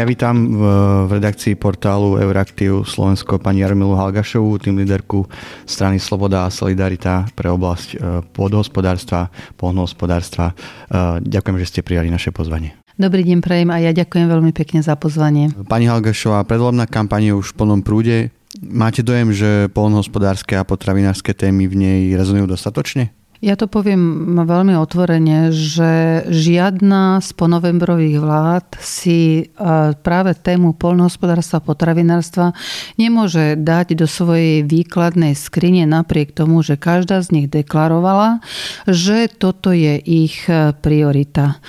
[0.00, 0.64] Ja vítam v,
[1.04, 5.28] v redakcii portálu Euraktiv Slovensko pani Jarmilu Halgašovú, tým líderku
[5.68, 7.96] strany Sloboda a Solidarita pre oblasť e,
[8.32, 9.28] pôdohospodárstva,
[9.60, 10.56] polnohospodárstva.
[10.88, 12.80] E, ďakujem, že ste prijali naše pozvanie.
[12.96, 15.52] Dobrý deň, prejem a ja ďakujem veľmi pekne za pozvanie.
[15.68, 18.32] Pani Halgašová, predvolebná kampaň je už v plnom prúde.
[18.56, 23.12] Máte dojem, že polnohospodárske a potravinárske témy v nej rezonujú dostatočne?
[23.40, 29.56] Ja to poviem veľmi otvorene, že žiadna z ponovembrových vlád si e,
[29.96, 32.52] práve tému polnohospodárstva a potravinárstva
[33.00, 38.44] nemôže dať do svojej výkladnej skrine napriek tomu, že každá z nich deklarovala,
[38.84, 41.64] že toto je ich e, priorita.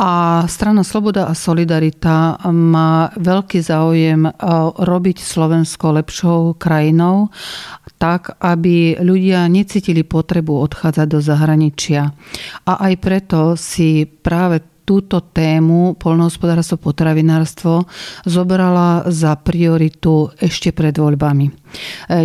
[0.00, 4.32] A strana Sloboda a Solidarita má veľký záujem e,
[4.80, 7.28] robiť Slovensko lepšou krajinou
[8.00, 12.10] tak, aby ľudia necítili potrebu odchádzať do zahraničia.
[12.66, 17.86] A aj preto si práve túto tému polnohospodárstvo, potravinárstvo
[18.26, 21.46] zobrala za prioritu ešte pred voľbami.
[21.48, 21.52] E,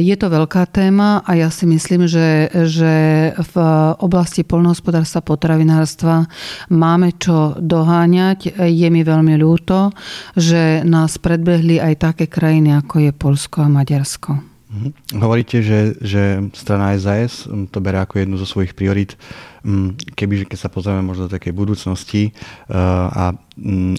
[0.02, 2.94] je to veľká téma a ja si myslím, že, že
[3.38, 3.56] v
[4.02, 6.26] oblasti polnohospodárstva, potravinárstva
[6.74, 8.58] máme čo doháňať.
[8.68, 9.94] Je mi veľmi ľúto,
[10.34, 14.57] že nás predbehli aj také krajiny, ako je Polsko a Maďarsko.
[14.78, 15.18] Mhm.
[15.18, 19.18] Hovoríte, že, že strana SAS mm, to berá ako jednu zo svojich priorit.
[19.66, 22.76] Mm, keby, keď sa pozrieme možno do takej budúcnosti eh,
[23.10, 23.34] a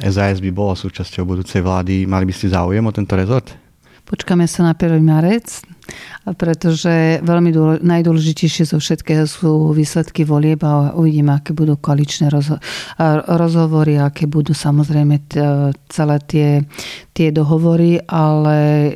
[0.07, 3.67] SAS mm, by bola súčasťou budúcej vlády, mali by ste záujem o tento rezort?
[4.09, 5.05] Počkáme sa na 1.
[5.05, 5.61] marec,
[6.41, 12.56] pretože veľmi dôle, najdôležitejšie zo všetkého sú výsledky volieb a uvidíme, aké budú koaličné rozho-
[13.29, 15.45] rozhovory, aké budú samozrejme t-
[15.92, 16.48] celé tie,
[17.12, 18.92] tie dohovory, ale e,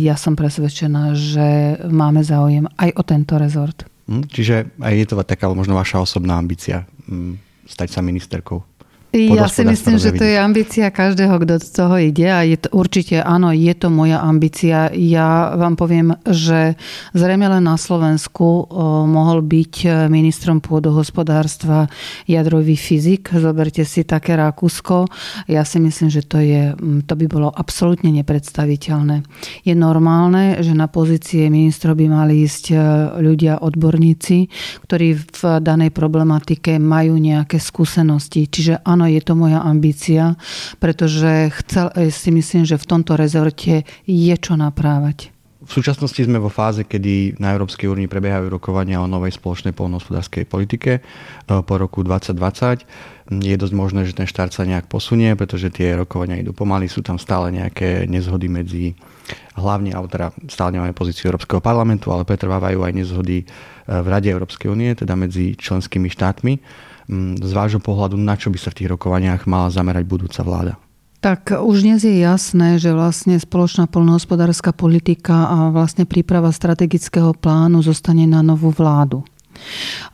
[0.00, 3.84] ja som presvedčená, že máme záujem aj o tento rezort.
[4.08, 7.36] Hm, čiže aj je to taká možno vaša osobná ambícia hm,
[7.68, 8.64] stať sa ministerkou?
[9.08, 12.68] Ja si myslím, že to je ambícia každého, kto z toho ide a je to,
[12.76, 14.92] určite áno, je to moja ambícia.
[14.92, 16.76] Ja vám poviem, že
[17.16, 21.88] zrejme len na Slovensku o, mohol byť e, ministrom pôdohospodárstva
[22.28, 23.32] jadrový fyzik.
[23.32, 25.08] Zoberte si také Rakúsko.
[25.48, 26.76] Ja si myslím, že to, je,
[27.08, 29.24] to by bolo absolútne nepredstaviteľné.
[29.64, 32.76] Je normálne, že na pozície ministrov by mali ísť e,
[33.24, 34.52] ľudia, odborníci,
[34.84, 38.44] ktorí v danej problematike majú nejaké skúsenosti.
[38.44, 40.34] Čiže áno, je to moja ambícia,
[40.82, 45.30] pretože chcel, eh, si myslím, že v tomto rezorte je čo naprávať.
[45.68, 50.48] V súčasnosti sme vo fáze, kedy na Európskej únii prebiehajú rokovania o novej spoločnej polnohospodárskej
[50.48, 51.02] politike eh,
[51.44, 52.88] po roku 2020.
[53.44, 57.04] Je dosť možné, že ten štart sa nejak posunie, pretože tie rokovania idú pomaly, sú
[57.04, 58.96] tam stále nejaké nezhody medzi
[59.60, 63.46] hlavne, alebo teda stále nemáme pozíciu Európskeho parlamentu, ale pretrvávajú aj nezhody eh,
[63.92, 66.87] v Rade Európskej únie, teda medzi členskými štátmi.
[67.08, 70.76] Mm, z vášho pohľadu, na čo by sa v tých rokovaniach mala zamerať budúca vláda?
[71.18, 77.82] Tak už dnes je jasné, že vlastne spoločná polnohospodárska politika a vlastne príprava strategického plánu
[77.82, 79.26] zostane na novú vládu.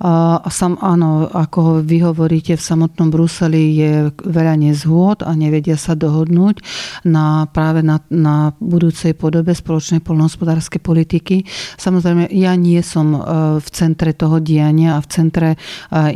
[0.02, 5.94] A sam, áno, ako vy hovoríte, v samotnom Bruseli je veľa nezhôd a nevedia sa
[5.94, 6.60] dohodnúť
[7.06, 11.46] na, práve na, na budúcej podobe spoločnej polnohospodárskej politiky.
[11.78, 13.20] Samozrejme, ja nie som e,
[13.62, 15.58] v centre toho diania a v centre e,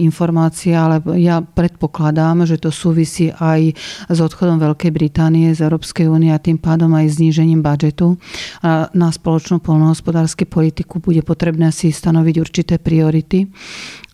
[0.02, 3.72] informácií, ale ja predpokladám, že to súvisí aj
[4.10, 8.18] s odchodom Veľkej Británie z Európskej únie a tým pádom aj znížením budžetu.
[8.94, 13.50] Na spoločnú polnohospodárskú politiku bude potrebné si stanoviť určité priority priority,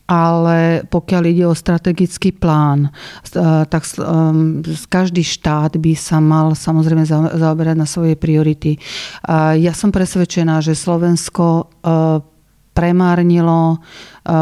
[0.04, 7.08] ale pokiaľ ide o strategický plán, eh, tak ehm, každý štát by sa mal samozrejme
[7.36, 8.76] zaoberať na svoje priority.
[9.56, 12.33] Ja som presvedčená, že Slovensko eh,
[12.74, 14.32] premárnilo eh,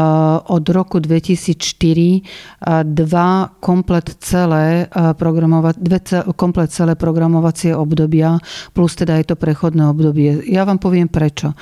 [0.49, 3.29] od roku 2004 dva
[3.59, 5.99] komplet celé, programova- dve
[6.35, 8.39] komplet celé programovacie obdobia,
[8.73, 10.41] plus teda je to prechodné obdobie.
[10.49, 11.53] Ja vám poviem prečo.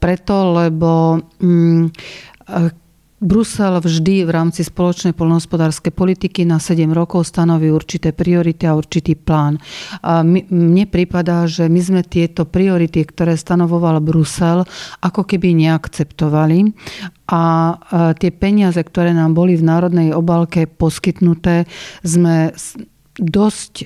[0.00, 1.84] Preto, lebo mm,
[3.24, 9.16] Brusel vždy v rámci spoločnej polnohospodárskej politiky na 7 rokov stanoví určité priority a určitý
[9.16, 9.56] plán.
[10.04, 14.68] A mne prípada, že my sme tieto priority, ktoré stanovoval Brusel,
[15.00, 16.68] ako keby neakceptovali
[17.32, 17.42] a
[18.20, 21.64] tie peniaze, ktoré nám boli v národnej obálke poskytnuté,
[22.04, 22.52] sme
[23.14, 23.84] dosť e,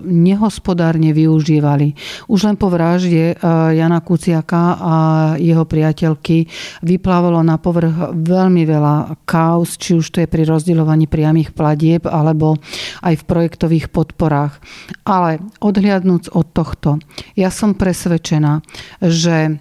[0.00, 1.92] nehospodárne využívali.
[2.32, 3.36] Už len po vražde e,
[3.76, 4.94] Jana Kuciaka a
[5.36, 6.48] jeho priateľky
[6.80, 12.56] vyplávalo na povrch veľmi veľa kaos, či už to je pri rozdeľovaní priamých platieb alebo
[13.04, 14.56] aj v projektových podporách.
[15.04, 16.96] Ale odhliadnúc od tohto,
[17.36, 18.64] ja som presvedčená,
[19.04, 19.60] že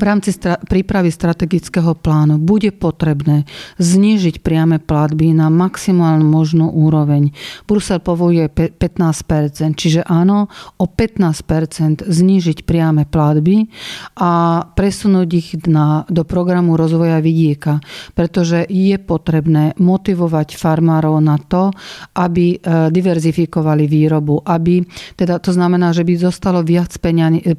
[0.00, 3.44] v rámci stra- prípravy strategického plánu bude potrebné
[3.76, 7.36] znížiť priame platby na maximálnu možnú úroveň.
[7.68, 10.48] Brusel povoluje 15%, čiže áno,
[10.80, 13.68] o 15% znížiť priame platby
[14.16, 17.84] a presunúť ich na, do programu rozvoja vidieka,
[18.16, 21.68] pretože je potrebné motivovať farmárov na to,
[22.16, 24.80] aby e, diverzifikovali výrobu, aby,
[25.20, 26.96] teda to znamená, že by zostalo viac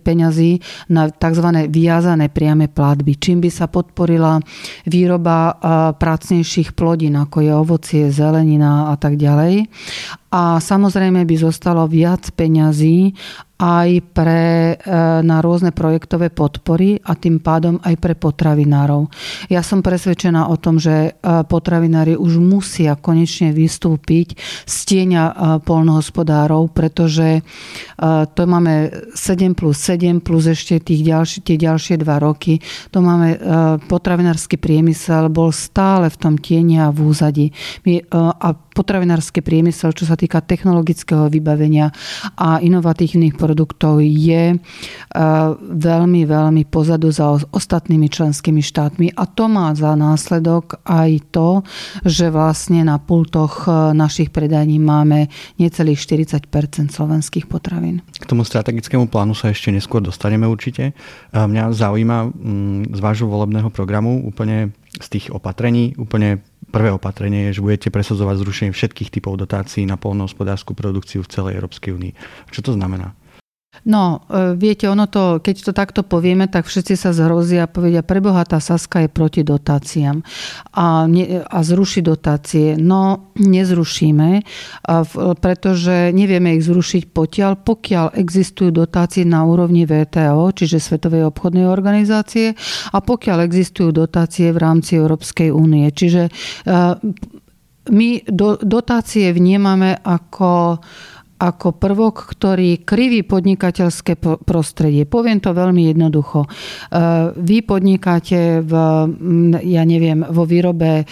[0.02, 0.52] peňazí
[0.90, 1.48] na tzv.
[1.70, 4.40] viazané priame platby, čím by sa podporila
[4.88, 5.60] výroba
[6.00, 9.68] pracnejších plodín, ako je ovocie, zelenina a tak ďalej.
[10.32, 13.12] A samozrejme by zostalo viac peňazí
[13.62, 14.76] aj pre, e,
[15.22, 19.06] na rôzne projektové podpory a tým pádom aj pre potravinárov.
[19.54, 24.34] Ja som presvedčená o tom, že e, potravinári už musia konečne vystúpiť
[24.66, 27.46] z tieňa e, polnohospodárov, pretože
[28.34, 32.58] to máme 7 plus 7 plus ešte tých ďalší, tie ďalšie dva roky.
[32.90, 33.38] To máme
[33.86, 37.54] potravinársky priemysel, bol stále v tom tieni a v úzadi.
[37.86, 41.90] My, a potravinársky priemysel, čo sa týka technologického vybavenia
[42.38, 44.58] a inovatívnych produktov, je e,
[45.58, 51.66] veľmi, veľmi pozadu za ostatnými členskými štátmi a to má za následok aj to,
[52.06, 58.06] že vlastne na pultoch e, našich predaní máme necelých 40% slovenských potravín.
[58.22, 60.94] K tomu strategickému plánu sa ešte neskôr dostaneme určite.
[61.34, 67.60] Mňa zaujíma mm, z vášho volebného programu úplne z tých opatrení, úplne prvé opatrenie je,
[67.60, 72.14] že budete presadzovať zrušenie všetkých typov dotácií na polnohospodárskú produkciu v celej Európskej únii.
[72.52, 73.16] Čo to znamená?
[73.88, 78.04] No, e, viete, ono to, keď to takto povieme, tak všetci sa zhrozia a povedia,
[78.04, 80.22] preboha tá Saska je proti dotáciám
[80.76, 82.76] a, ne, a zruší dotácie.
[82.76, 84.44] No, nezrušíme,
[85.40, 92.54] pretože nevieme ich zrušiť potiaľ, pokiaľ existujú dotácie na úrovni VTO, čiže Svetovej obchodnej organizácie,
[92.92, 95.88] a pokiaľ existujú dotácie v rámci Európskej únie.
[95.90, 96.32] Čiže e,
[97.90, 100.78] my do, dotácie vnímame ako
[101.42, 105.10] ako prvok, ktorý kriví podnikateľské prostredie.
[105.10, 106.46] Poviem to veľmi jednoducho.
[106.46, 106.48] E,
[107.34, 108.74] vy podnikáte v,
[109.66, 111.06] ja neviem, vo výrobe e,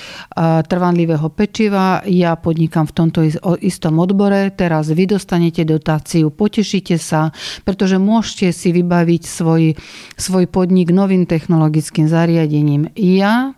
[0.70, 3.20] trvanlivého pečiva, ja podnikám v tomto
[3.66, 7.34] istom odbore, teraz vy dostanete dotáciu, potešíte sa,
[7.66, 9.74] pretože môžete si vybaviť svoj,
[10.14, 12.94] svoj podnik novým technologickým zariadením.
[12.94, 13.58] Ja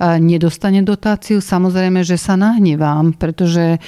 [0.00, 3.78] e, nedostane dotáciu, samozrejme, že sa nahnevám, pretože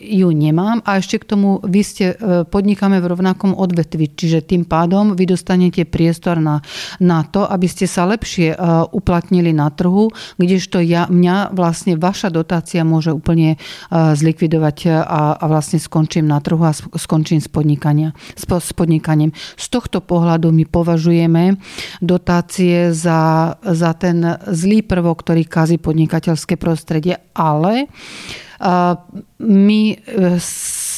[0.00, 5.18] ju nemám a ešte tomu vy ste, e, podnikáme v rovnakom odvetvi, čiže tým pádom
[5.18, 6.62] vy dostanete priestor na,
[7.02, 8.56] na to, aby ste sa lepšie e,
[8.94, 10.08] uplatnili na trhu,
[10.38, 13.58] kdežto ja, mňa vlastne vaša dotácia môže úplne e,
[13.90, 19.34] zlikvidovať a, a vlastne skončím na trhu a skončím s, podnikania, s, s podnikaním.
[19.58, 21.58] Z tohto pohľadu my považujeme
[21.98, 27.90] dotácie za, za ten zlý prvok, ktorý kazí podnikateľské prostredie, ale
[29.38, 29.80] my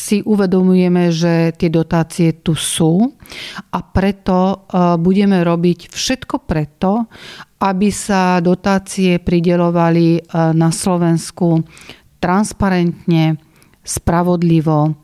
[0.09, 3.13] si uvedomujeme, že tie dotácie tu sú
[3.69, 4.57] a preto e,
[4.97, 7.13] budeme robiť všetko preto,
[7.61, 10.21] aby sa dotácie pridelovali e,
[10.57, 11.61] na Slovensku
[12.17, 13.37] transparentne,
[13.85, 14.97] spravodlivo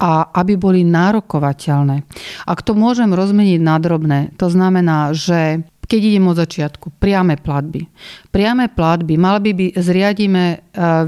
[0.00, 2.04] a aby boli nárokovateľné.
[2.44, 7.90] Ak to môžem rozmeniť na drobné, to znamená, že keď idem od začiatku, priame platby.
[8.30, 10.56] Priame platby, mal by, by zriadíme e,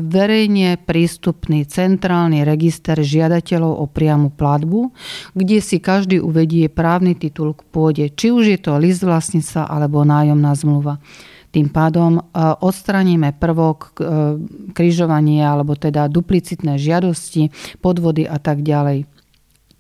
[0.03, 4.91] verejne prístupný centrálny register žiadateľov o priamu platbu,
[5.39, 10.03] kde si každý uvedie právny titul k pôde, či už je to list vlastníca alebo
[10.03, 10.99] nájomná zmluva.
[11.55, 13.91] Tým pádom e, odstraníme prvok e,
[14.75, 19.22] križovania alebo teda duplicitné žiadosti, podvody a tak ďalej.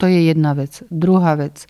[0.02, 0.82] To je jedna vec.
[0.90, 1.62] Druhá vec.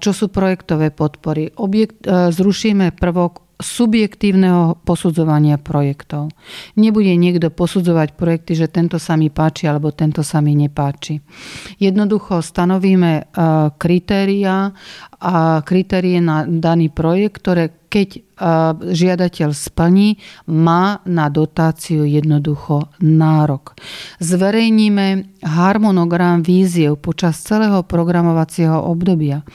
[0.00, 1.52] Čo sú projektové podpory?
[1.60, 6.32] Objekt, e, zrušíme prvok subjektívneho posudzovania projektov.
[6.80, 11.20] Nebude niekto posudzovať projekty, že tento sa mi páči alebo tento sa mi nepáči.
[11.76, 13.22] Jednoducho stanovíme e,
[13.76, 14.72] kritéria
[15.20, 18.31] a kritérie na daný projekt, ktoré keď
[18.82, 20.18] žiadateľ splní,
[20.50, 23.78] má na dotáciu jednoducho nárok.
[24.18, 29.46] Zverejníme harmonogram víziev počas celého programovacieho obdobia,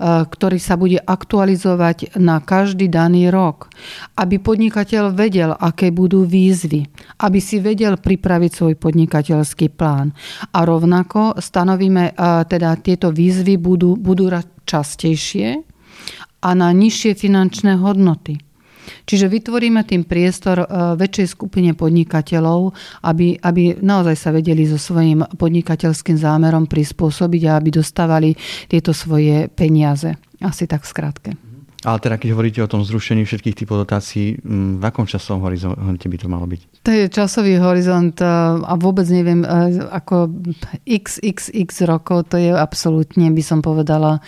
[0.00, 3.68] ktorý sa bude aktualizovať na každý daný rok,
[4.16, 6.88] aby podnikateľ vedel, aké budú výzvy,
[7.20, 10.16] aby si vedel pripraviť svoj podnikateľský plán.
[10.56, 12.16] A rovnako stanovíme,
[12.48, 14.32] teda tieto výzvy budú, budú
[14.64, 15.69] častejšie,
[16.40, 18.40] a na nižšie finančné hodnoty.
[19.06, 20.66] Čiže vytvoríme tým priestor e,
[20.98, 22.74] väčšej skupine podnikateľov,
[23.06, 28.34] aby, aby naozaj sa vedeli so svojím podnikateľským zámerom prispôsobiť a aby dostávali
[28.66, 30.16] tieto svoje peniaze.
[30.40, 31.49] Asi tak skrátke.
[31.80, 36.16] Ale teda, keď hovoríte o tom zrušení všetkých typov dotácií, v akom časovom horizonte by
[36.20, 36.84] to malo byť?
[36.84, 39.40] To je časový horizont a vôbec neviem,
[39.88, 40.28] ako
[40.84, 44.20] xxx rokov, to je absolútne, by som povedala,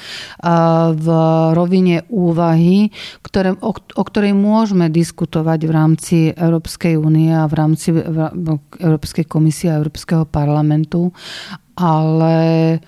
[0.97, 1.07] v
[1.53, 2.89] rovine úvahy,
[3.21, 9.69] ktoré, o, o ktorej môžeme diskutovať v rámci Európskej únie a v rámci Európskej komisie
[9.69, 11.13] a Európskeho parlamentu,
[11.77, 12.81] ale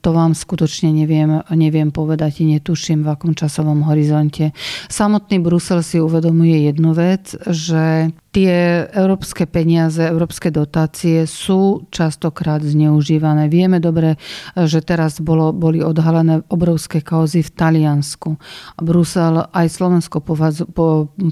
[0.00, 4.56] to vám skutočne neviem, neviem povedať, netuším v akom časovom horizonte.
[4.88, 13.50] Samotný Brusel si uvedomuje jednu vec, že tie európske peniaze, európske dotácie sú častokrát zneužívané.
[13.50, 14.14] Vieme dobre,
[14.54, 18.38] že teraz bolo, boli odhalené obrovské kauzy v Taliansku.
[18.78, 20.22] Brusel aj Slovensko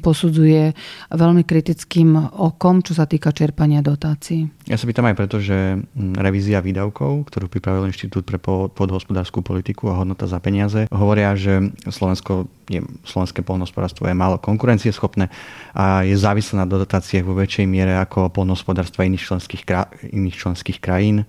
[0.02, 0.74] posudzuje
[1.14, 4.50] veľmi kritickým okom, čo sa týka čerpania dotácií.
[4.66, 8.42] Ja sa pýtam aj preto, že mm, revízia výdavkov, ktorú pripravil Inštitút pre
[8.74, 15.32] podhospodárskú politiku a hodnota za peniaze, hovoria, že Slovensko je, slovenské polnospodárstvo je málo konkurencieschopné
[15.72, 19.62] a je závislé na dotáciách vo väčšej miere ako polnospodárstva iných členských,
[20.08, 21.28] iných členských krajín.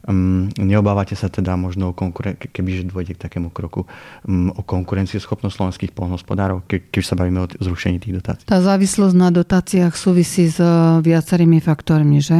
[0.00, 3.84] Um, neobávate sa teda možno, o konkuren- kebyže dôjde k takému kroku,
[4.24, 8.48] um, o konkurencieschopnosť slovenských polnospodárov, ke- keď sa bavíme o zrušení tých dotácií?
[8.48, 12.16] Tá závislosť na dotáciách súvisí s uh, viacerými faktormi.
[12.24, 12.36] Že?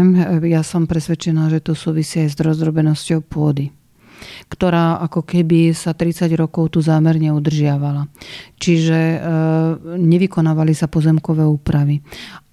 [0.48, 3.76] Ja som presvedčená, že to súvisí aj s rozdrobenosťou pôdy
[4.52, 8.04] ktorá ako keby sa 30 rokov tu zámerne udržiavala.
[8.60, 9.18] Čiže e,
[9.96, 12.04] nevykonávali sa pozemkové úpravy.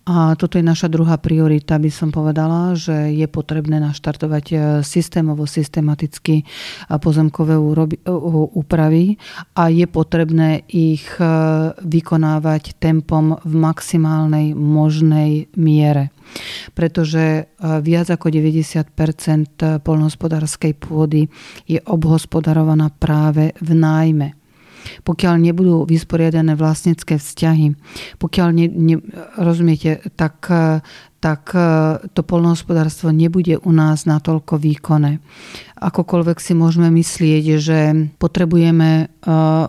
[0.07, 5.43] A toto je naša druhá priorita, by som povedala, že je potrebné naštartovať e, systémovo,
[5.43, 6.43] systematicky e,
[6.95, 7.59] pozemkové
[8.55, 9.19] úpravy
[9.51, 11.03] a je potrebné ich
[11.83, 16.15] vykonávať tempom v maximálnej možnej miere.
[16.71, 17.43] Pretože e,
[17.83, 21.27] viac ako 90% polnohospodárskej pôdy
[21.67, 24.46] je obhospodarovaná práve v nájme
[25.03, 27.77] pokiaľ nebudú vysporiadané vlastnícke vzťahy,
[28.21, 28.95] pokiaľ ne, ne,
[29.37, 30.83] rozumiete, tak, e,
[31.19, 31.67] tak e,
[32.11, 35.19] to polnohospodárstvo nebude u nás natoľko výkonné.
[35.77, 37.79] Akokoľvek si môžeme myslieť, že
[38.17, 39.13] potrebujeme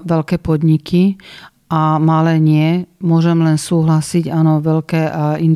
[0.01, 1.21] veľké podniky
[1.69, 2.69] a malé nie.
[2.99, 5.47] Môžem len súhlasiť, áno, veľké a e,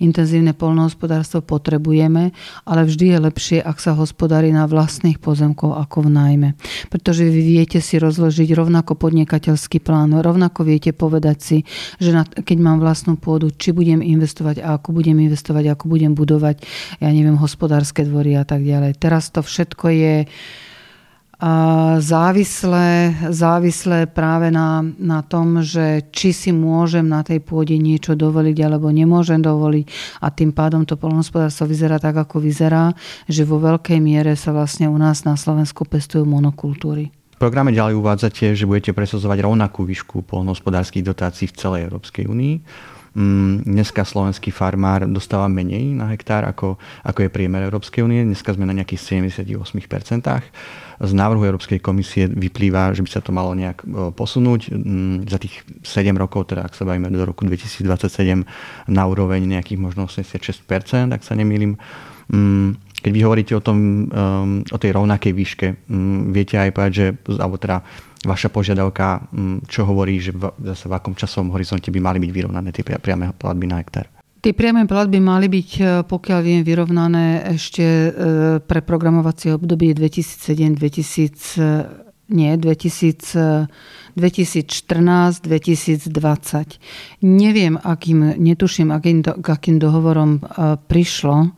[0.00, 2.32] intenzívne polnohospodárstvo potrebujeme,
[2.64, 6.48] ale vždy je lepšie, ak sa hospodári na vlastných pozemkov ako v nájme.
[6.88, 11.58] Pretože vy viete si rozložiť rovnako podnikateľský plán, rovnako viete povedať si,
[12.00, 16.62] že keď mám vlastnú pôdu, či budem investovať a ako budem investovať, ako budem budovať,
[17.02, 18.96] ja neviem, hospodárske dvory a tak ďalej.
[18.96, 20.14] Teraz to všetko je
[22.00, 28.56] závislé, závislé práve na, na tom, že či si môžem na tej pôde niečo dovoliť
[28.64, 29.86] alebo nemôžem dovoliť
[30.24, 32.96] a tým pádom to polnospodárstvo vyzerá tak, ako vyzerá,
[33.28, 37.12] že vo veľkej miere sa vlastne u nás na Slovensku pestujú monokultúry.
[37.36, 42.54] V programe ďalej uvádzate, že budete presadzovať rovnakú výšku polnohospodárských dotácií v celej Európskej únii.
[43.16, 48.20] Mm, dneska slovenský farmár dostáva menej na hektár, ako, ako je priemer Európskej únie.
[48.20, 50.20] Dneska sme na nejakých 78%.
[51.00, 55.40] Z návrhu Európskej komisie vyplýva, že by sa to malo nejak e, posunúť mm, za
[55.40, 58.44] tých 7 rokov, teda ak sa bavíme do roku 2027,
[58.92, 61.80] na úroveň nejakých možno 86%, ak sa nemýlim.
[62.28, 64.10] Mm, keď vy hovoríte o, tom,
[64.66, 65.66] o tej rovnakej výške,
[66.32, 67.06] viete aj povedať, že,
[67.38, 67.86] alebo teda
[68.26, 72.30] vaša požiadavka, mm, čo hovorí, že v, zase v akom časovom horizonte by mali byť
[72.34, 74.10] vyrovnané tie priame platby na hektár?
[74.46, 78.08] Tie priame platby mali byť, e, pokiaľ viem, vyrovnané ešte e,
[78.62, 83.70] pre programovacie obdobie 2007 2000 e, nie, 2000,
[84.18, 86.10] 2014-2020.
[87.22, 90.42] Neviem, akým, netuším, akým, akým dohovorom
[90.90, 91.54] prišlo,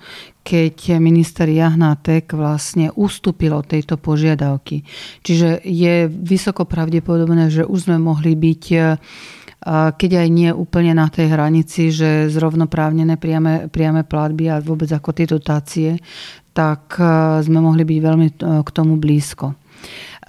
[0.48, 4.80] keď minister Jahnátek vlastne ustúpil od tejto požiadavky.
[5.20, 8.64] Čiže je vysoko pravdepodobné, že už sme mohli byť
[9.68, 15.10] keď aj nie úplne na tej hranici, že zrovnoprávnené priame, priame platby a vôbec ako
[15.10, 15.90] tie dotácie,
[16.54, 16.94] tak
[17.42, 19.58] sme mohli byť veľmi k tomu blízko.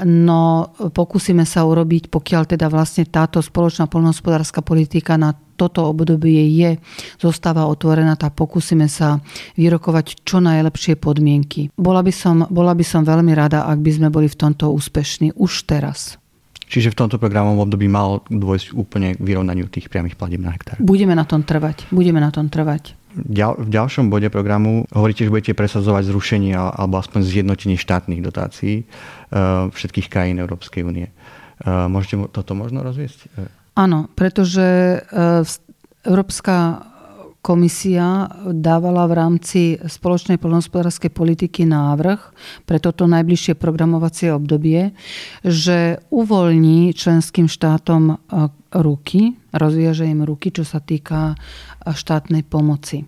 [0.05, 6.79] No pokúsime sa urobiť, pokiaľ teda vlastne táto spoločná poľnohospodárska politika na toto obdobie je,
[7.19, 9.19] zostáva otvorená, tak pokúsime sa
[9.59, 11.67] vyrokovať čo najlepšie podmienky.
[11.75, 15.35] Bola by som, bola by som veľmi rada, ak by sme boli v tomto úspešní
[15.35, 16.15] už teraz.
[16.69, 20.77] Čiže v tomto programovom období mal dôjsť úplne k vyrovnaniu tých priamých platieb na hektár.
[20.79, 21.89] Budeme na tom trvať.
[21.89, 22.95] Budeme na tom trvať.
[23.09, 28.85] V ďalšom bode programu hovoríte, že budete presadzovať zrušenie alebo aspoň zjednotenie štátnych dotácií
[29.69, 31.13] všetkých krajín Európskej únie.
[31.59, 33.27] Eh, môžete toto možno rozviesť?
[33.75, 36.87] Áno, pretože eh, Európska
[37.39, 42.19] komisia dávala v rámci spoločnej poľnohospodárskej politiky návrh
[42.67, 44.91] pre toto najbližšie programovacie obdobie,
[45.47, 48.19] že uvoľní členským štátom
[48.75, 51.39] ruky, rozviaže im ruky, čo sa týka
[51.87, 53.07] štátnej pomoci.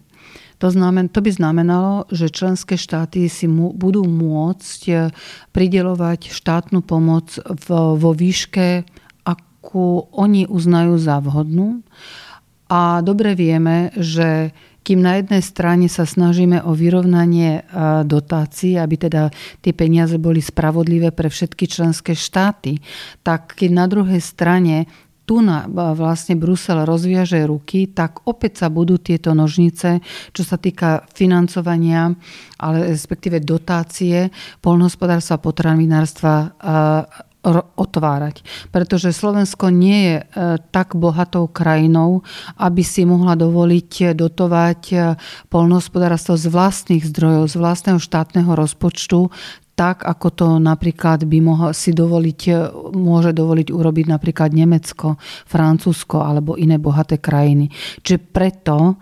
[0.61, 4.93] To, znamen, to by znamenalo, že členské štáty si mu, budú môcť e,
[5.49, 8.85] pridelovať štátnu pomoc v, vo výške,
[9.25, 11.81] akú oni uznajú za vhodnú.
[12.69, 14.53] A dobre vieme, že
[14.85, 17.61] kým na jednej strane sa snažíme o vyrovnanie e,
[18.05, 19.33] dotácií, aby teda
[19.65, 22.77] tie peniaze boli spravodlivé pre všetky členské štáty,
[23.25, 24.85] tak keď na druhej strane
[25.31, 30.03] tu na vlastne Brusel rozviaže ruky, tak opäť sa budú tieto nožnice,
[30.35, 32.11] čo sa týka financovania,
[32.59, 34.27] ale respektíve dotácie
[34.59, 36.33] polnohospodárstva a potravinárstva
[37.79, 38.43] otvárať.
[38.75, 40.23] Pretože Slovensko nie je e,
[40.69, 42.21] tak bohatou krajinou,
[42.61, 44.95] aby si mohla dovoliť dotovať e,
[45.49, 49.33] polnohospodárstvo z vlastných zdrojov, z vlastného štátneho rozpočtu,
[49.75, 52.53] tak, ako to napríklad by mohol si dovoliť, e,
[52.93, 55.17] môže dovoliť urobiť napríklad Nemecko,
[55.49, 57.73] Francúzsko alebo iné bohaté krajiny.
[58.05, 59.01] Čiže preto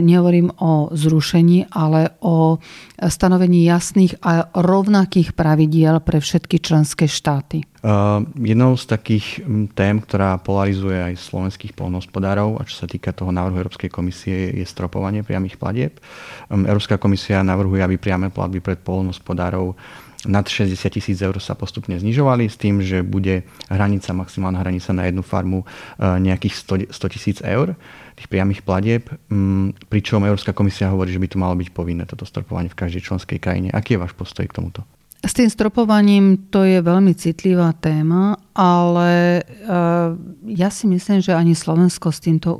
[0.00, 2.58] nehovorím o zrušení, ale o
[2.98, 7.69] stanovení jasných a rovnakých pravidiel pre všetky členské štáty.
[7.80, 9.40] Uh, jednou z takých
[9.72, 14.68] tém, ktorá polarizuje aj slovenských polnohospodárov a čo sa týka toho návrhu Európskej komisie je
[14.68, 15.96] stropovanie priamých platieb.
[16.52, 19.72] Um, Európska komisia navrhuje, aby priame platby pred polnohospodárov
[20.28, 25.08] nad 60 tisíc eur sa postupne znižovali s tým, že bude hranica, maximálna hranica na
[25.08, 27.72] jednu farmu uh, nejakých 100 tisíc eur
[28.20, 32.28] tých priamých platieb, um, pričom Európska komisia hovorí, že by to malo byť povinné toto
[32.28, 33.72] stropovanie v každej členskej krajine.
[33.72, 34.84] Aký je váš postoj k tomuto?
[35.20, 40.08] S tým stropovaním to je veľmi citlivá téma ale eh,
[40.58, 42.50] ja si myslím, že ani Slovensko s, týmto,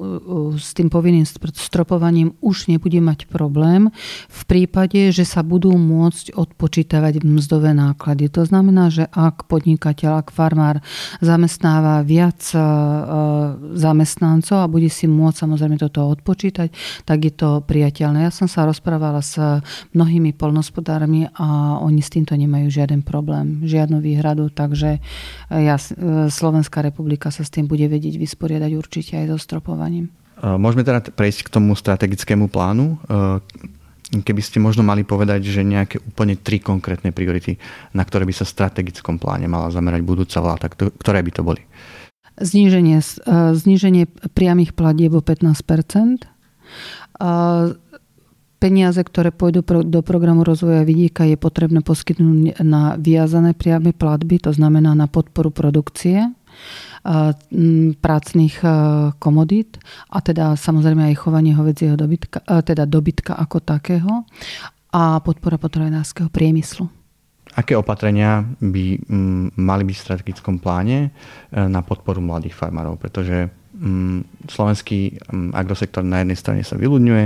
[0.55, 1.27] s tým povinným
[1.59, 3.91] stropovaním už nebude mať problém
[4.31, 8.31] v prípade, že sa budú môcť odpočítavať mzdové náklady.
[8.39, 10.79] To znamená, že ak podnikateľ, ak farmár
[11.19, 12.63] zamestnáva viac eh,
[13.75, 16.71] zamestnancov a bude si môcť samozrejme toto odpočítať,
[17.03, 18.31] tak je to priateľné.
[18.31, 19.35] Ja som sa rozprávala s
[19.91, 25.03] mnohými polnospodármi a oni s týmto nemajú žiaden problém, žiadnu výhradu, takže
[25.51, 25.80] ja
[26.29, 30.13] Slovenská republika sa s tým bude vedieť vysporiadať určite aj so stropovaním.
[30.41, 32.97] Môžeme teda prejsť k tomu strategickému plánu.
[34.11, 37.61] Keby ste možno mali povedať, že nejaké úplne tri konkrétne priority,
[37.95, 41.63] na ktoré by sa v strategickom pláne mala zamerať budúca vláda, ktoré by to boli?
[42.41, 42.99] Zníženie,
[43.55, 45.63] zníženie priamých platieb o 15
[48.61, 54.53] Peniaze, ktoré pôjdu do programu rozvoja vidíka, je potrebné poskytnúť na viazané priame platby, to
[54.53, 56.29] znamená na podporu produkcie
[58.05, 58.57] prácných
[59.17, 59.81] komodít
[60.13, 64.29] a teda samozrejme aj chovanie hovedzieho dobytka, teda dobytka ako takého
[64.93, 66.85] a podpora potravinárskeho priemyslu.
[67.57, 69.01] Aké opatrenia by
[69.57, 72.95] mali byť v strategickom pláne e, na podporu mladých farmárov?
[72.95, 73.51] Pretože
[74.45, 75.19] slovenský
[75.57, 77.25] agrosektor na jednej strane sa vyľudňuje,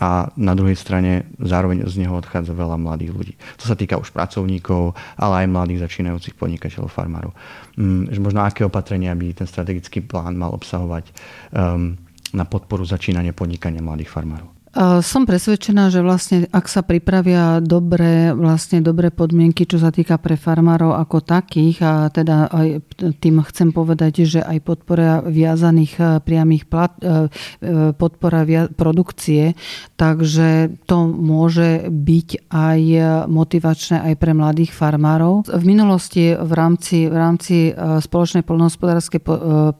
[0.00, 3.34] a na druhej strane zároveň z neho odchádza veľa mladých ľudí.
[3.60, 7.32] To sa týka už pracovníkov, ale aj mladých začínajúcich podnikateľov, farmárov.
[7.76, 11.12] Mm, možno aké opatrenia by ten strategický plán mal obsahovať
[11.52, 11.98] um,
[12.32, 14.61] na podporu začínania podnikania mladých farmárov?
[15.04, 20.40] Som presvedčená, že vlastne ak sa pripravia dobré, vlastne dobré podmienky, čo sa týka pre
[20.40, 22.80] farmárov ako takých, a teda aj
[23.20, 29.52] tým chcem povedať, že aj podpora viazaných e, priamých plat, e, e, podpora produkcie,
[30.00, 32.80] takže to môže byť aj
[33.28, 35.52] motivačné aj pre mladých farmárov.
[35.52, 39.20] V minulosti v rámci, v rámci spoločnej poľnohospodárskej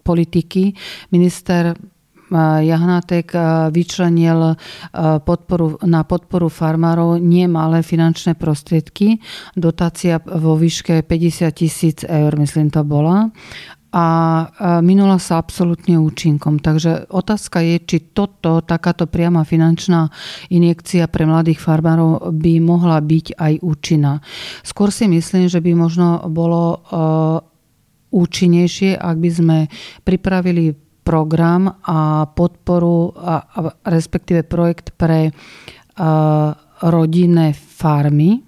[0.04, 0.76] politiky
[1.08, 1.72] minister
[2.64, 3.36] Jahnátek
[3.68, 4.56] vyčlenil
[5.22, 9.20] podporu, na podporu farmárov nie malé finančné prostriedky.
[9.52, 13.28] Dotácia vo výške 50 tisíc eur, myslím to bola
[13.92, 14.06] a
[14.80, 16.64] minula sa absolútne účinkom.
[16.64, 20.08] Takže otázka je, či toto, takáto priama finančná
[20.48, 24.24] injekcia pre mladých farmárov by mohla byť aj účinná.
[24.64, 26.80] Skôr si myslím, že by možno bolo
[28.16, 29.58] účinnejšie, ak by sme
[30.08, 33.58] pripravili program a podporu, a, a
[33.90, 38.42] respektíve projekt pre a, rodinné farmy.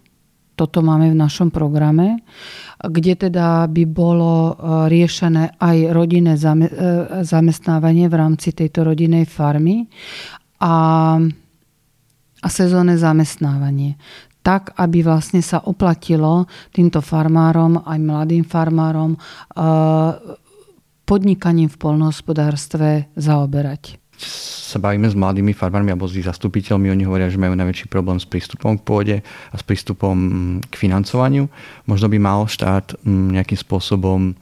[0.55, 2.23] Toto máme v našom programe,
[2.79, 4.55] kde teda by bolo
[4.87, 6.71] riešené aj rodinné e,
[7.27, 9.91] zamestnávanie v rámci tejto rodinnej farmy
[10.63, 11.19] a,
[12.39, 13.99] a sezónne zamestnávanie
[14.45, 19.17] tak, aby vlastne sa oplatilo týmto farmárom, aj mladým farmárom,
[21.05, 24.01] podnikaním v polnohospodárstve zaoberať.
[24.75, 28.19] sa bavíme s mladými farmármi alebo s ich zastupiteľmi, oni hovoria, že majú najväčší problém
[28.19, 30.17] s prístupom k pôde a s prístupom
[30.63, 31.47] k financovaniu.
[31.87, 34.35] Možno by mal štát nejakým spôsobom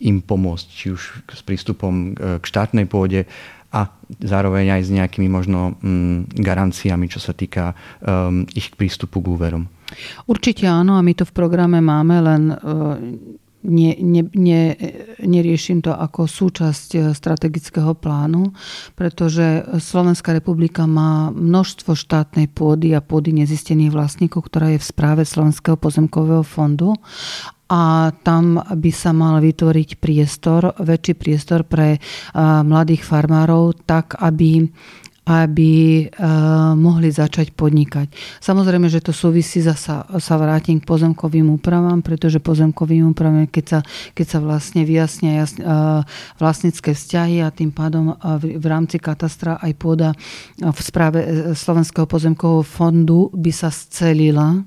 [0.00, 3.24] im pomôcť, či už s prístupom k štátnej pôde
[3.72, 5.76] a zároveň aj s nejakými možno
[6.32, 9.64] garanciami, čo sa týka um, ich prístupu k úverom.
[10.24, 12.96] Určite áno a my to v programe máme, len uh,
[13.66, 14.60] ne, ne, ne,
[15.18, 18.54] neriešim to ako súčasť eh, strategického plánu,
[18.94, 25.22] pretože Slovenská republika má množstvo štátnej pôdy a pôdy nezistených vlastníkov, ktorá je v správe
[25.26, 26.94] Slovenského pozemkového fondu.
[27.66, 32.00] A tam by sa mal vytvoriť priestor, väčší priestor pre eh,
[32.40, 34.70] mladých farmárov, tak aby
[35.26, 38.14] aby uh, mohli začať podnikať.
[38.38, 43.80] Samozrejme, že to súvisí, zasa sa vrátim k pozemkovým úpravám, pretože pozemkovým úpravám, keď sa,
[44.14, 46.06] keď sa vlastne vyjasnia uh,
[46.38, 50.14] vlastnícke vzťahy a tým pádom v, v rámci katastra aj pôda
[50.62, 51.18] v správe
[51.58, 54.62] Slovenského pozemkového fondu by sa scelila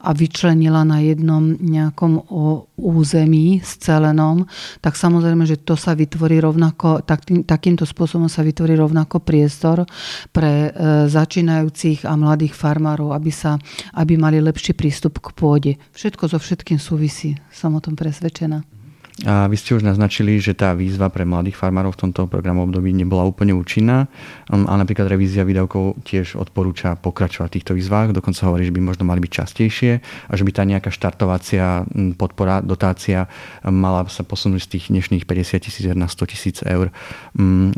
[0.00, 2.28] a vyčlenila na jednom nejakom
[2.76, 4.44] území scelenom,
[4.84, 9.88] tak samozrejme, že to sa vytvorí rovnako, tak, takýmto spôsobom sa vytvorí rovnako priestor
[10.30, 13.56] pre e, začínajúcich a mladých farmárov, aby, sa,
[13.96, 15.72] aby mali lepší prístup k pôde.
[15.96, 18.75] Všetko so všetkým súvisí, som o tom presvedčená.
[19.24, 22.92] A vy ste už naznačili, že tá výzva pre mladých farmárov v tomto programu období
[22.92, 24.12] nebola úplne účinná.
[24.52, 28.12] Um, a napríklad revízia výdavkov tiež odporúča pokračovať v týchto výzvach.
[28.12, 31.88] Dokonca hovorí, že by možno mali byť častejšie a že by tá nejaká štartovacia
[32.20, 33.24] podpora, dotácia
[33.64, 36.92] mala sa posunúť z tých dnešných 50 tisíc na 100 tisíc eur.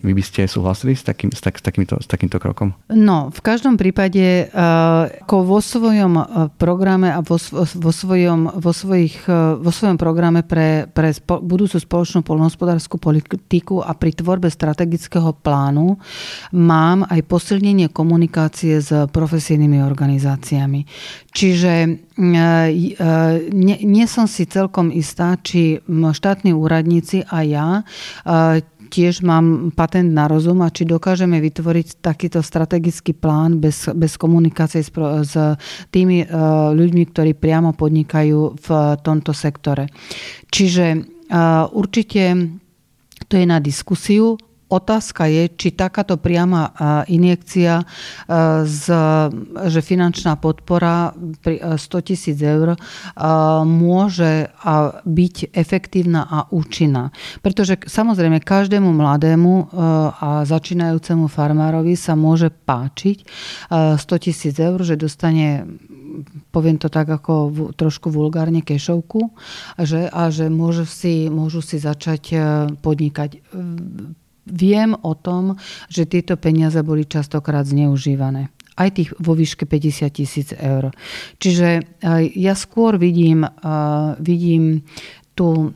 [0.02, 2.74] Vy by ste súhlasili s, takým, s, tak, s, takýmto, s takýmto krokom?
[2.90, 6.18] No, v každom prípade ako vo svojom
[6.58, 9.22] programe a vo, vo, svojom, vo, svojich,
[9.62, 16.00] vo svojom programe pre, pre budúcu spoločnú polnohospodárskú politiku a pri tvorbe strategického plánu
[16.56, 20.88] mám aj posilnenie komunikácie s profesijnými organizáciami.
[21.28, 23.12] Čiže e, e,
[23.52, 27.82] nie, nie som si celkom istá, či štátni úradníci a ja e,
[28.88, 34.80] tiež mám patent na rozum a či dokážeme vytvoriť takýto strategický plán bez, bez komunikácie
[34.80, 34.88] s,
[35.28, 35.34] s
[35.92, 36.24] tými
[36.72, 38.68] ľuďmi, ktorí priamo podnikajú v
[39.04, 39.92] tomto sektore.
[40.48, 41.17] Čiže
[41.72, 42.22] Určite
[43.28, 44.40] to je na diskusiu.
[44.68, 46.68] Otázka je, či takáto priama
[47.08, 47.88] injekcia,
[49.64, 52.76] že finančná podpora 100 tisíc eur
[53.64, 54.52] môže
[55.08, 57.16] byť efektívna a účinná.
[57.40, 59.72] Pretože samozrejme každému mladému
[60.20, 63.24] a začínajúcemu farmárovi sa môže páčiť
[63.72, 65.64] 100 tisíc eur, že dostane
[66.52, 69.32] poviem to tak ako trošku vulgárne kešovku,
[69.82, 72.36] že, a že môžu si, môžu si začať e,
[72.78, 73.42] podnikať.
[74.48, 75.60] Viem o tom,
[75.92, 80.94] že tieto peniaze boli častokrát zneužívané aj tých vo výške 50 tisíc eur.
[81.42, 81.82] Čiže e,
[82.38, 83.50] ja skôr vidím, e,
[84.22, 84.86] vidím
[85.34, 85.74] tú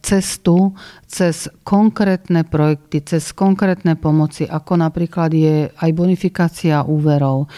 [0.00, 0.78] cestu
[1.10, 7.50] cez konkrétne projekty, cez konkrétne pomoci, ako napríklad je aj bonifikácia úverov,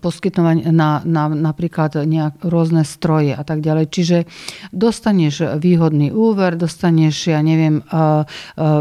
[0.00, 3.84] poskytovanie na, na napríklad nejak rôzne stroje a tak ďalej.
[3.92, 4.18] Čiže
[4.72, 7.80] dostaneš výhodný úver, dostaneš, ja neviem,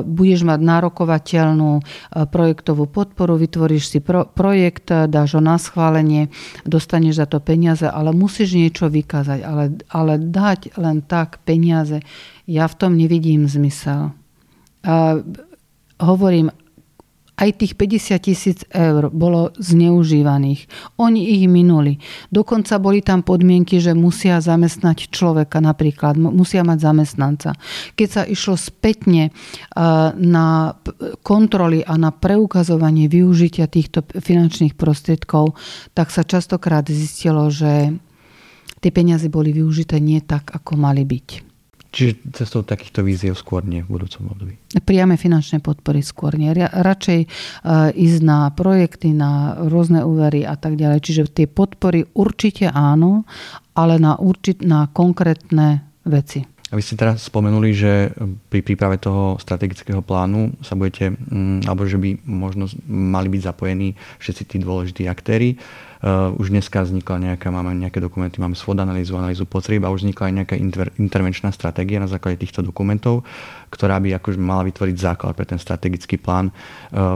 [0.07, 1.71] budeš mať nárokovateľnú
[2.31, 6.31] projektovú podporu, vytvoríš si pro, projekt, dáš ho na schválenie,
[6.63, 9.39] dostaneš za to peniaze, ale musíš niečo vykázať.
[9.43, 12.00] Ale, ale dať len tak peniaze
[12.45, 14.13] ja v tom nevidím zmysel.
[14.81, 15.21] A
[16.01, 16.49] hovorím,
[17.41, 20.69] aj tých 50 tisíc eur bolo zneužívaných.
[21.01, 21.97] Oni ich minuli.
[22.29, 27.57] Dokonca boli tam podmienky, že musia zamestnať človeka napríklad, musia mať zamestnanca.
[27.97, 29.33] Keď sa išlo spätne
[30.21, 30.77] na
[31.25, 35.57] kontroly a na preukazovanie využitia týchto finančných prostriedkov,
[35.97, 37.97] tak sa častokrát zistilo, že
[38.85, 41.50] tie peniaze boli využité nie tak, ako mali byť.
[41.91, 44.55] Čiže cestou takýchto víziev skôr nie v budúcom období?
[44.87, 46.47] Priame finančné podpory skôr nie.
[46.55, 47.27] Radšej e,
[47.91, 51.03] ísť na projekty, na rôzne úvery a tak ďalej.
[51.03, 53.27] Čiže tie podpory určite áno,
[53.75, 56.47] ale na, určit, na konkrétne veci.
[56.71, 58.15] A vy ste teraz spomenuli, že
[58.47, 63.99] pri príprave toho strategického plánu sa budete, mm, alebo že by možno mali byť zapojení
[64.23, 65.59] všetci tí dôležití aktéry.
[66.37, 69.13] Už dneska vznikla nejaká, máme nejaké dokumenty, máme svod analýzu,
[69.45, 73.21] potrieb a už vznikla aj nejaká inter, intervenčná stratégia na základe týchto dokumentov,
[73.71, 76.51] ktorá by akože mala vytvoriť základ pre ten strategický plán.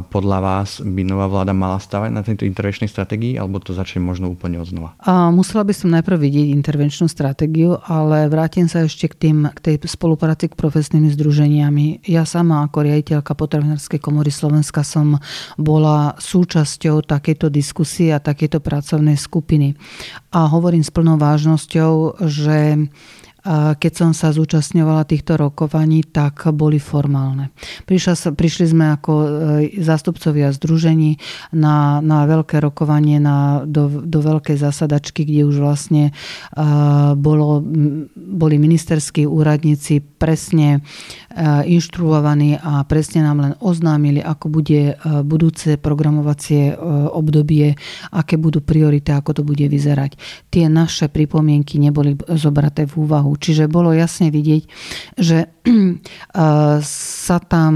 [0.08, 4.32] Podľa vás by nová vláda mala stavať na tejto intervenčnej stratégii alebo to začne možno
[4.32, 4.96] úplne od znova?
[5.04, 9.60] A musela by som najprv vidieť intervenčnú stratégiu, ale vrátim sa ešte k, tým, k
[9.60, 12.08] tej spolupráci k profesnými združeniami.
[12.08, 15.20] Ja sama ako riaditeľka potravinárskej komory Slovenska som
[15.60, 19.76] bola súčasťou takéto diskusie a takéto pracovnej skupiny.
[20.32, 22.88] A hovorím s plnou vážnosťou, že
[23.54, 27.54] keď som sa zúčastňovala týchto rokovaní, tak boli formálne.
[27.86, 29.28] Prišla, prišli sme ako e,
[29.78, 31.22] zástupcovia združení
[31.54, 36.10] na, na veľké rokovanie, na, do, do veľkej zasadačky, kde už vlastne
[37.16, 37.62] bolo,
[38.16, 40.82] boli ministerskí úradníci presne
[41.68, 44.96] inštruovaní a presne nám len oznámili, ako bude
[45.28, 46.74] budúce programovacie
[47.12, 47.76] obdobie,
[48.16, 50.16] aké budú priority, ako to bude vyzerať.
[50.48, 53.35] Tie naše pripomienky neboli zobraté v úvahu.
[53.36, 54.64] Čiže bolo jasne vidieť,
[55.20, 55.52] že
[57.26, 57.74] sa tam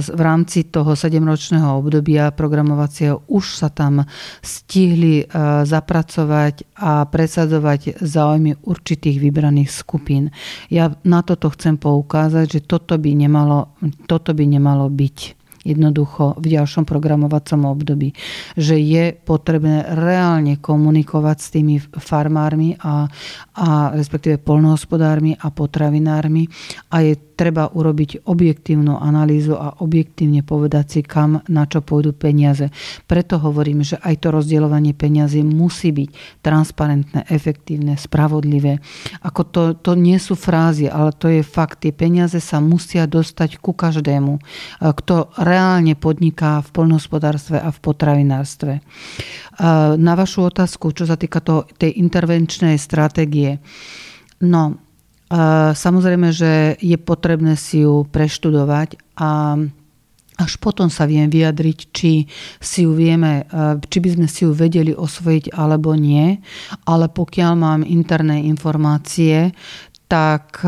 [0.00, 4.04] v rámci toho sedemročného obdobia programovacieho už sa tam
[4.40, 5.26] stihli
[5.66, 10.30] zapracovať a presadzovať záujmy určitých vybraných skupín.
[10.70, 13.74] Ja na toto chcem poukázať, že toto by nemalo,
[14.06, 18.14] toto by nemalo byť jednoducho v ďalšom programovacom období.
[18.54, 23.10] Že je potrebné reálne komunikovať s tými farmármi a,
[23.56, 26.44] a respektíve polnohospodármi a potravinármi
[26.92, 32.72] a je treba urobiť objektívnu analýzu a objektívne povedať si, kam na čo pôjdu peniaze.
[33.04, 38.80] Preto hovorím, že aj to rozdielovanie peniazy musí byť transparentné, efektívne, spravodlivé.
[39.20, 41.84] Ako to, to nie sú frázy, ale to je fakt.
[41.84, 44.40] Tie peniaze sa musia dostať ku každému,
[44.80, 48.72] kto reálne podniká v poľnohospodárstve a v potravinárstve.
[49.96, 53.58] Na vašu otázku, čo sa týka toho, tej intervenčnej stratégie.
[54.44, 54.76] No,
[55.74, 59.58] Samozrejme, že je potrebné si ju preštudovať a
[60.36, 62.28] až potom sa viem vyjadriť, či
[62.60, 63.42] si ju vieme,
[63.90, 66.38] či by sme si ju vedeli osvojiť alebo nie.
[66.86, 69.50] Ale pokiaľ mám interné informácie,
[70.06, 70.62] tak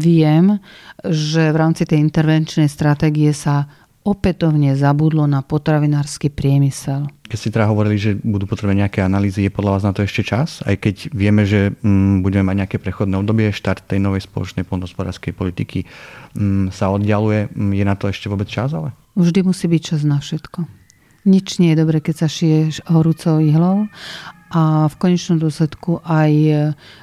[0.00, 0.56] viem,
[1.04, 3.68] že v rámci tej intervenčnej stratégie sa
[4.08, 7.12] opätovne zabudlo na potravinársky priemysel.
[7.28, 10.24] Keď ste teda hovorili, že budú potrebné nejaké analýzy, je podľa vás na to ešte
[10.24, 10.64] čas?
[10.64, 15.36] Aj keď vieme, že mm, budeme mať nejaké prechodné obdobie, štart tej novej spoločnej poľnohospodárskej
[15.36, 15.84] politiky
[16.32, 18.72] mm, sa oddialuje, mm, je na to ešte vôbec čas?
[18.72, 18.96] Ale?
[19.12, 20.64] Vždy musí byť čas na všetko.
[21.28, 23.92] Nič nie je dobre, keď sa šiješ horúcou ihlou
[24.48, 26.32] a v konečnom dôsledku aj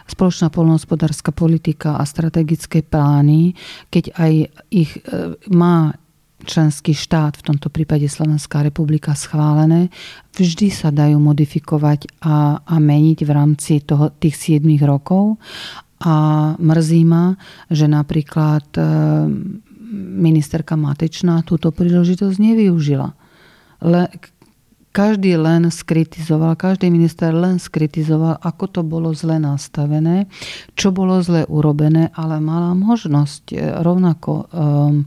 [0.09, 3.53] spoločná polnohospodárska politika a strategické plány,
[3.93, 4.33] keď aj
[4.73, 5.93] ich e, má
[6.43, 9.87] členský štát, v tomto prípade Slovenská republika, schválené,
[10.35, 15.39] vždy sa dajú modifikovať a, a meniť v rámci toho, tých 7 rokov.
[16.03, 16.15] A
[16.59, 17.39] mrzí ma,
[17.71, 18.83] že napríklad e,
[19.95, 23.15] ministerka Matečná túto príležitosť nevyužila.
[23.85, 24.03] Le,
[24.95, 30.31] každý len skritizoval, každý minister len skritizoval, ako to bolo zle nastavené,
[30.79, 35.03] čo bolo zle urobené, ale mala možnosť e, rovnako um,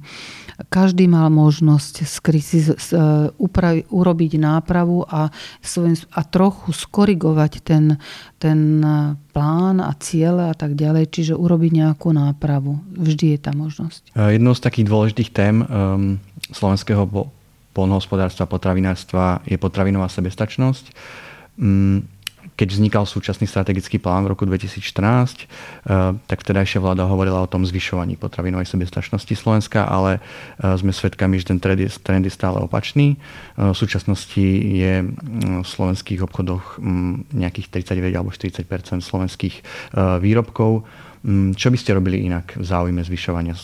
[0.69, 5.31] každý mal možnosť skritiz, uh, upravi, urobiť nápravu a,
[5.63, 7.95] svojim, a trochu skorigovať ten,
[8.43, 12.83] ten e, plán a ciele a tak ďalej, čiže urobiť nejakú nápravu.
[12.91, 14.19] Vždy je tá možnosť.
[14.19, 16.19] Jednou z takých dôležitých tém um,
[16.51, 17.07] slovenského
[17.79, 20.91] polnohospodárstva, potravinárstva je potravinová sebestačnosť.
[21.63, 22.19] Mm,
[22.59, 27.63] keď vznikal súčasný strategický plán v roku 2014, eh, tak vtedajšia vláda hovorila o tom
[27.63, 32.59] zvyšovaní potravinovej sebestačnosti Slovenska, ale eh, sme svedkami, že ten trend je, trend je stále
[32.59, 33.15] opačný.
[33.15, 34.43] Eh, v súčasnosti
[34.75, 38.67] je mm, v slovenských obchodoch mm, nejakých 39 alebo 40%
[39.07, 39.55] slovenských
[40.19, 40.83] výrobkov.
[41.59, 43.55] Čo by ste robili inak v záujme zvyšovania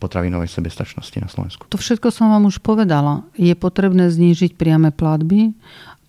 [0.00, 1.68] potravinovej sebestačnosti na Slovensku.
[1.68, 3.28] To všetko som vám už povedala.
[3.36, 5.52] Je potrebné znížiť priame platby,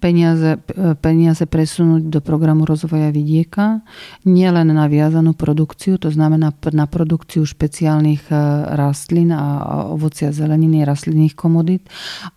[0.01, 0.57] peniaze,
[0.97, 3.85] peniaze presunúť do programu rozvoja vidieka,
[4.25, 8.35] nielen na viazanú produkciu, to znamená na produkciu špeciálnych e,
[8.73, 9.61] rastlín a
[9.93, 11.85] ovocia zeleniny, rastlinných komodít,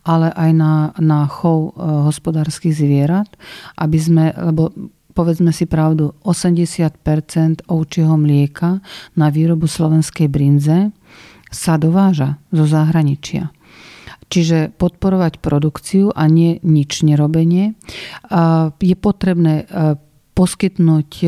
[0.05, 3.33] ale aj na, na chov e, hospodárskych zvierat,
[3.81, 4.69] aby sme, lebo
[5.17, 8.85] povedzme si pravdu, 80% ovčieho mlieka
[9.17, 10.93] na výrobu slovenskej brinze
[11.55, 13.55] sa dováža zo zahraničia.
[14.29, 17.79] Čiže podporovať produkciu a nie nič nerobenie.
[18.83, 19.95] Je potrebné e,
[20.35, 21.27] poskytnúť e,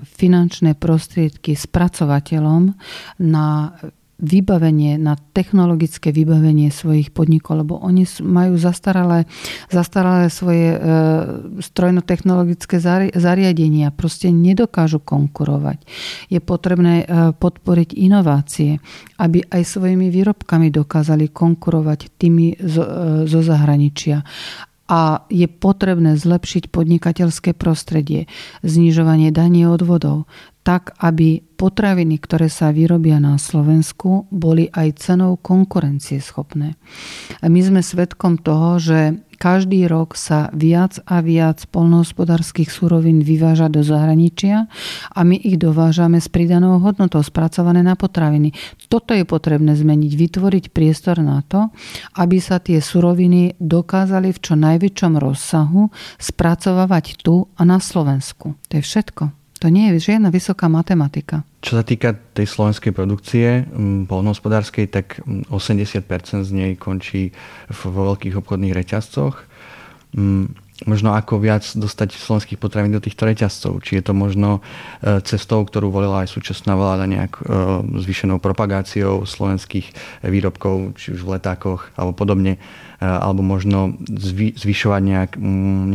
[0.00, 2.72] finančné prostriedky spracovateľom
[3.20, 3.76] na
[4.16, 9.28] vybavenie, na technologické vybavenie svojich podnikov, lebo oni majú zastaralé,
[9.68, 10.78] zastaralé svoje e,
[11.60, 12.80] strojno-technologické
[13.12, 15.84] zariadenia, proste nedokážu konkurovať.
[16.32, 18.80] Je potrebné e, podporiť inovácie,
[19.20, 24.24] aby aj svojimi výrobkami dokázali konkurovať tými zo, e, zo zahraničia
[24.86, 28.30] a je potrebné zlepšiť podnikateľské prostredie,
[28.62, 30.30] znižovanie daní odvodov,
[30.66, 36.74] tak aby potraviny, ktoré sa vyrobia na Slovensku, boli aj cenou konkurencieschopné.
[37.46, 43.84] My sme svedkom toho, že každý rok sa viac a viac polnohospodárských surovín vyváža do
[43.84, 44.66] zahraničia
[45.12, 48.56] a my ich dovážame s pridanou hodnotou, spracované na potraviny.
[48.90, 51.70] Toto je potrebné zmeniť, vytvoriť priestor na to,
[52.18, 58.56] aby sa tie suroviny dokázali v čo najväčšom rozsahu spracovávať tu a na Slovensku.
[58.66, 59.45] To je všetko.
[59.64, 61.40] To nie je žiadna vysoká matematika.
[61.64, 63.64] Čo sa týka tej slovenskej produkcie
[64.04, 67.32] polnohospodárskej, tak 80% z nej končí
[67.72, 69.48] vo veľkých obchodných reťazcoch.
[70.84, 73.80] Možno ako viac dostať slovenských potravín do týchto reťazcov.
[73.80, 74.60] Či je to možno
[75.00, 77.42] e, cestou, ktorú volila aj súčasná vláda nejak e,
[78.04, 83.96] zvýšenou propagáciou slovenských výrobkov, či už v letákoch alebo podobne, e, alebo možno
[84.60, 85.30] zvyšovať nejak,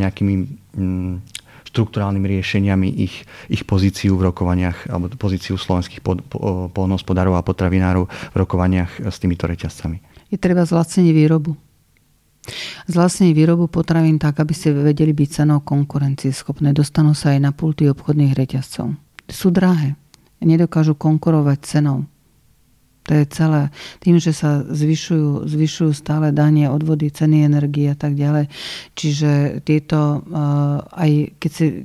[0.02, 0.36] nejakými
[1.71, 6.03] štruktúrálnymi riešeniami ich, ich pozíciu v rokovaniach alebo pozíciu slovenských
[6.75, 10.27] polnohospodárov a potravinárov v rokovaniach s týmito reťazcami.
[10.27, 11.55] Je treba zlacniť výrobu.
[12.91, 16.75] Zlacniť výrobu potravín tak, aby ste vedeli byť cenou konkurencieschopné.
[16.75, 18.91] Dostanú sa aj na pulty obchodných reťazcov.
[19.31, 19.95] Sú drahé.
[20.41, 22.10] Nedokážu konkurovať cenou.
[23.12, 23.67] To je celé.
[24.00, 28.47] Tým, že sa zvyšujú, zvyšujú stále danie, odvody, ceny energie a tak ďalej.
[28.95, 31.84] Čiže tieto, eh, aj keď si, eh,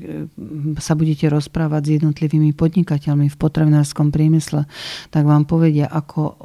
[0.79, 4.71] sa budete rozprávať s jednotlivými podnikateľmi v potravinárskom priemysle,
[5.11, 6.37] tak vám povedia, ako eh,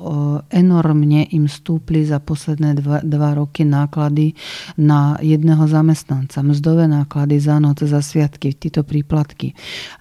[0.66, 4.34] enormne im stúpli za posledné dva, dva roky náklady
[4.82, 6.42] na jedného zamestnanca.
[6.42, 9.54] Mzdové náklady za noc, za sviatky, títo príplatky.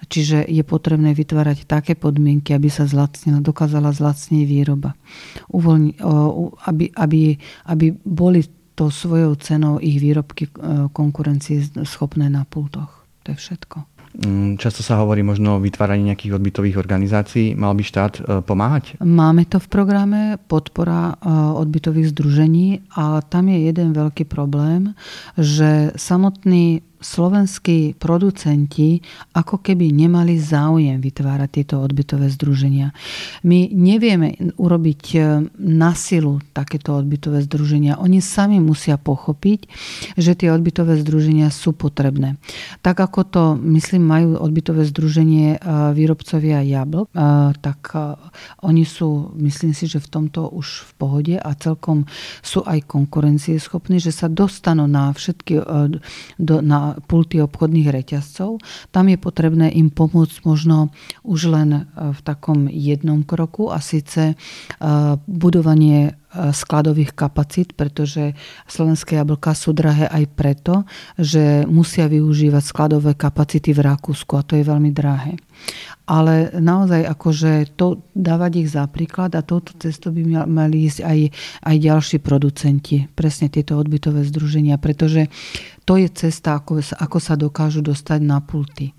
[0.09, 4.70] Čiže je potrebné vytvárať také podmienky, aby sa zlacnila, dokázala zlacniť výroba.
[5.51, 5.97] Uvoľni,
[6.67, 7.21] aby, aby,
[7.67, 8.41] aby boli
[8.75, 10.51] to svojou cenou ich výrobky e,
[10.89, 13.05] konkurencie schopné na pultoch.
[13.27, 13.77] To je všetko.
[14.11, 17.55] Mm, často sa hovorí možno o vytváraní nejakých odbytových organizácií.
[17.55, 18.99] Mal by štát e, pomáhať?
[18.99, 21.29] Máme to v programe podpora e,
[21.61, 24.97] odbytových združení, ale tam je jeden veľký problém,
[25.39, 29.01] že samotný slovenskí producenti
[29.33, 32.93] ako keby nemali záujem vytvárať tieto odbytové združenia.
[33.41, 35.19] My nevieme urobiť e,
[35.57, 37.97] na silu takéto odbytové združenia.
[37.97, 39.59] Oni sami musia pochopiť,
[40.15, 42.37] že tie odbytové združenia sú potrebné.
[42.85, 45.59] Tak ako to, myslím, majú odbytové združenie e,
[45.97, 47.17] výrobcovia jablk, e,
[47.59, 47.79] tak
[48.61, 52.05] oni sú, myslím si, že v tomto už v pohode a celkom
[52.45, 55.65] sú aj konkurencieschopní, že sa dostanú na všetky
[56.37, 56.55] do,
[57.05, 58.61] pulty obchodných reťazcov.
[58.89, 60.91] Tam je potrebné im pomôcť možno
[61.23, 64.35] už len e, v takom jednom kroku a síce e,
[65.27, 66.11] budovanie e,
[66.51, 68.33] skladových kapacít, pretože
[68.65, 70.73] slovenské jablká sú drahé aj preto,
[71.19, 75.37] že musia využívať skladové kapacity v Rakúsku a to je veľmi drahé.
[76.11, 81.19] Ale naozaj akože to dávať ich za príklad a touto cestou by mali ísť aj,
[81.63, 85.31] aj ďalší producenti, presne tieto odbytové združenia, pretože
[85.81, 88.93] to je cesta, ako, ako sa dokážu dostať na pulty.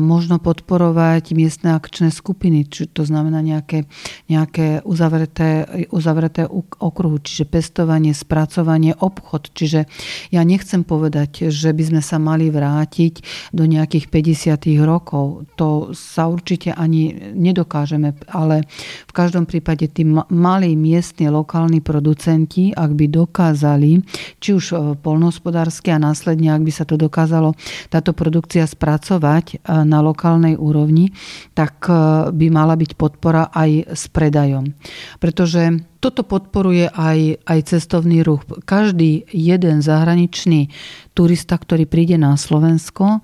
[0.00, 3.84] Možno podporovať miestne akčné skupiny, či to znamená nejaké,
[4.26, 6.48] nejaké uzavreté, uzavreté
[6.80, 9.52] okruhu, čiže pestovanie, spracovanie, obchod.
[9.52, 9.86] Čiže
[10.32, 13.14] ja nechcem povedať, že by sme sa mali vrátiť
[13.52, 14.72] do nejakých 50.
[14.82, 15.46] rokov.
[15.60, 18.66] To sa určite ani nedokážeme, ale
[19.06, 24.02] v každom prípade tí malí miestni lokálni producenti, ak by dokázali,
[24.38, 27.54] či už e, polnohospodársky a následne, ak by sa to dokázalo
[27.88, 31.12] táto produkcia spracovať e, na lokálnej úrovni,
[31.54, 31.92] tak e,
[32.30, 34.72] by mala byť podpora aj s predajom.
[35.18, 38.48] Pretože toto podporuje aj, aj cestovný ruch.
[38.64, 40.72] Každý jeden zahraničný
[41.12, 43.20] turista, ktorý príde na Slovensko,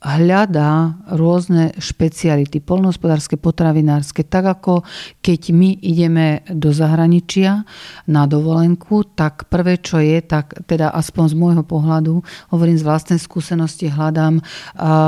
[0.00, 4.84] hľadá rôzne špeciality, polnohospodárske, potravinárske, tak ako
[5.24, 7.64] keď my ideme do zahraničia
[8.06, 12.20] na dovolenku, tak prvé, čo je, tak teda aspoň z môjho pohľadu,
[12.52, 14.38] hovorím z vlastnej skúsenosti, hľadám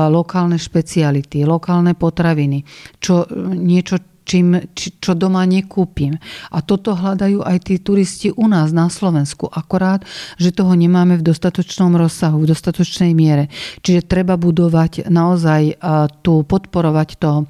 [0.09, 2.65] lokálne špeciality, lokálne potraviny,
[2.99, 6.21] čo, niečo, čím, či, čo doma nekúpim.
[6.53, 9.49] A toto hľadajú aj tí turisti u nás na Slovensku.
[9.49, 10.05] Akorát,
[10.37, 13.49] že toho nemáme v dostatočnom rozsahu, v dostatočnej miere.
[13.81, 15.81] Čiže treba budovať naozaj
[16.21, 17.49] tu, podporovať to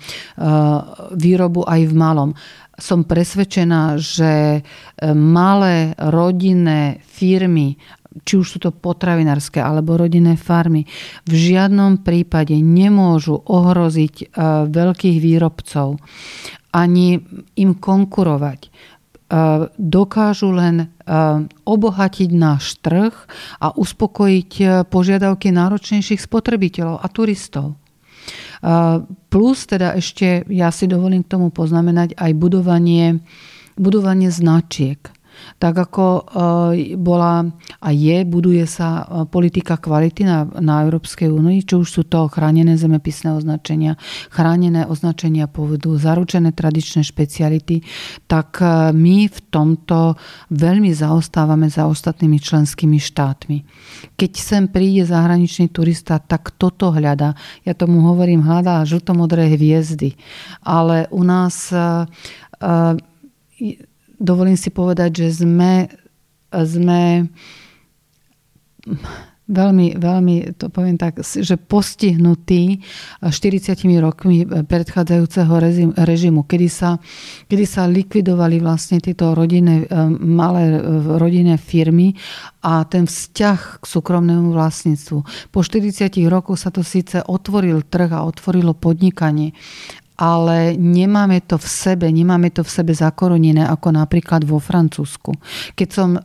[1.19, 2.31] výrobu aj v malom
[2.79, 4.63] som presvedčená, že
[5.11, 7.75] malé rodinné firmy
[8.25, 10.87] či už sú to potravinárske alebo rodinné farmy,
[11.29, 14.35] v žiadnom prípade nemôžu ohroziť
[14.69, 15.99] veľkých výrobcov
[16.73, 17.21] ani
[17.57, 18.61] im konkurovať.
[18.67, 18.71] E,
[19.77, 20.87] dokážu len e,
[21.65, 23.13] obohatiť náš trh
[23.61, 27.79] a uspokojiť požiadavky náročnejších spotrebiteľov a turistov.
[29.31, 33.23] Plus teda ešte, ja si dovolím k tomu poznamenať aj budovanie,
[33.79, 34.99] budovanie značiek
[35.59, 36.23] tak ako e,
[36.95, 37.47] bola
[37.83, 42.31] a je, buduje sa e, politika kvality na, na Európskej únii, či už sú to
[42.31, 43.99] chránené zemepisné označenia,
[44.31, 47.83] chránené označenia pôvodu, zaručené tradičné špeciality,
[48.31, 50.15] tak e, my v tomto
[50.55, 53.59] veľmi zaostávame za ostatnými členskými štátmi.
[54.15, 57.35] Keď sem príde zahraničný turista, tak toto hľada.
[57.67, 60.15] Ja tomu hovorím, hľadá žltomodré hviezdy.
[60.63, 61.71] Ale u nás
[64.19, 65.87] dovolím si povedať, že sme,
[66.51, 67.31] sme
[69.49, 72.85] veľmi, veľmi, to poviem tak, že postihnutí
[73.25, 75.53] 40 rokmi predchádzajúceho
[75.97, 77.01] režimu, kedy sa,
[77.49, 79.89] kedy sa likvidovali vlastne tieto rodinné,
[80.21, 80.77] malé
[81.17, 82.13] rodinné firmy
[82.61, 85.19] a ten vzťah k súkromnému vlastníctvu.
[85.49, 89.57] Po 40 rokoch sa to síce otvoril trh a otvorilo podnikanie,
[90.19, 95.31] ale nemáme to v sebe, nemáme to v sebe zakorenené ako napríklad vo Francúzsku.
[95.79, 96.21] Keď som e,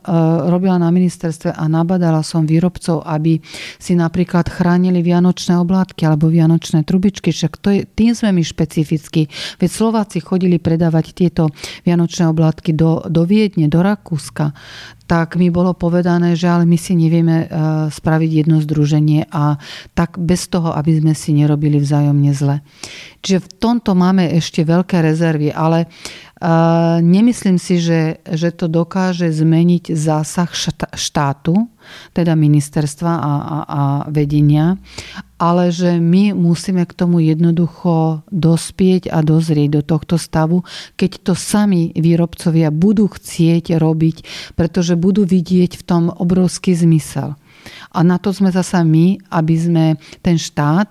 [0.50, 3.38] robila na ministerstve a nabadala som výrobcov, aby
[3.78, 9.30] si napríklad chránili vianočné oblátky alebo vianočné trubičky, však to je, tým sme my špecificky.
[9.62, 11.54] Veď Slováci chodili predávať tieto
[11.86, 14.50] vianočné oblátky do, do Viedne, do Rakúska
[15.04, 17.46] tak mi bolo povedané, že ale my si nevieme e,
[17.92, 19.60] spraviť jedno združenie a
[19.92, 22.64] tak bez toho, aby sme si nerobili vzájomne zle.
[23.20, 25.92] Čiže v tomto máme ešte veľké rezervy, ale
[27.00, 30.50] Nemyslím si, že, že to dokáže zmeniť zásah
[30.92, 31.70] štátu,
[32.10, 34.74] teda ministerstva a, a, a vedenia,
[35.38, 40.66] ale že my musíme k tomu jednoducho dospieť a dozrieť do tohto stavu,
[40.98, 44.16] keď to sami výrobcovia budú chcieť robiť,
[44.58, 47.38] pretože budú vidieť v tom obrovský zmysel.
[47.92, 49.84] A na to sme zasa my, aby sme
[50.20, 50.90] ten štát,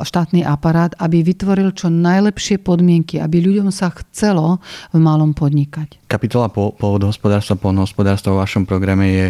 [0.00, 4.58] štátny aparát, aby vytvoril čo najlepšie podmienky, aby ľuďom sa chcelo
[4.90, 6.02] v malom podnikať.
[6.10, 9.26] Kapitola pôvodohospodárstva, polnohospodárstva vo vašom programe je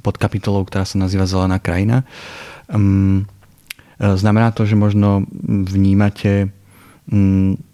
[0.00, 2.06] pod kapitolou, ktorá sa nazýva Zelená krajina.
[2.72, 3.26] Mm,
[4.00, 6.48] e, znamená to, že možno vnímate
[7.10, 7.69] mm,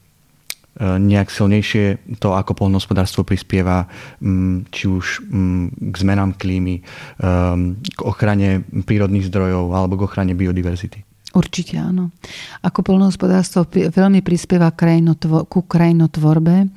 [0.77, 3.89] nejak silnejšie to, ako polnohospodárstvo prispieva
[4.21, 6.85] mm, či už mm, k zmenám klímy,
[7.25, 11.01] ehm, k ochrane prírodných zdrojov alebo k ochrane biodiverzity.
[11.37, 12.17] Určite áno.
[12.65, 16.73] Ako polnohospodárstvo veľmi prispieva ku krajinotvorbe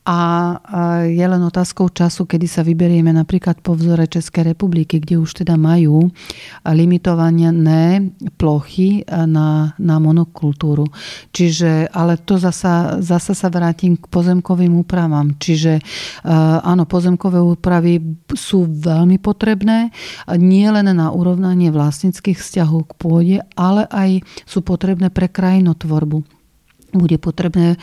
[0.00, 0.18] a
[1.04, 5.60] je len otázkou času, kedy sa vyberieme napríklad po vzore Českej republiky, kde už teda
[5.60, 6.08] majú
[6.64, 8.08] limitované
[8.40, 10.88] plochy na, na monokultúru.
[11.36, 15.36] Čiže, ale to zasa, zasa sa vrátim k pozemkovým úpravám.
[15.36, 15.84] Čiže
[16.64, 18.00] áno, pozemkové úpravy
[18.32, 19.92] sú veľmi potrebné,
[20.40, 26.39] nie len na urovnanie vlastnických vzťahov k pôde, ale aj sú potrebné pre krajinotvorbu
[26.92, 27.76] bude potrebné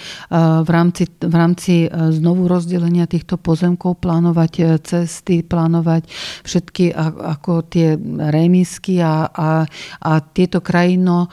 [0.63, 6.07] v rámci, v rámci znovu rozdelenia týchto pozemkov plánovať e, cesty, plánovať
[6.43, 6.91] všetky
[7.35, 7.95] ako tie
[8.31, 9.63] remisky a, a,
[10.01, 11.27] a tieto krajino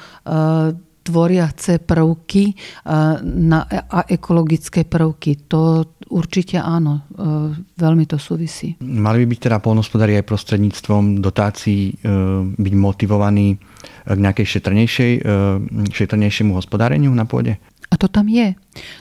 [1.05, 2.57] tvoriace prvky
[2.89, 5.45] a ekologické prvky.
[5.53, 7.03] To určite áno,
[7.75, 8.79] veľmi to súvisí.
[8.79, 11.95] Mali by byť teda polnospodári aj prostredníctvom dotácií e,
[12.55, 13.59] byť motivovaní
[14.07, 15.21] k nejakej šetrnejšej, e,
[15.91, 17.59] šetrnejšiemu hospodáreniu na pôde?
[17.91, 18.55] A to tam je.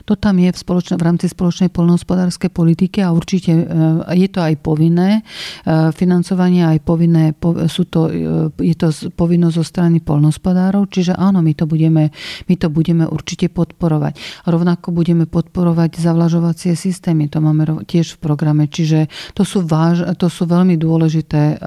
[0.06, 3.66] To tam je v, spoločne, v rámci spoločnej polnohospodárskej politiky a určite e,
[4.14, 5.22] je to aj povinné.
[5.66, 7.34] E, financovanie aj povinné,
[7.68, 12.14] sú to, e, je to povinnosť zo strany polnohospodárov, čiže áno, my to, budeme,
[12.46, 14.46] my to budeme určite podporovať.
[14.46, 20.30] Rovnako budeme podporovať zavlažovacie systémy, to máme tiež v programe, čiže to sú, váž, to
[20.30, 21.58] sú veľmi dôležité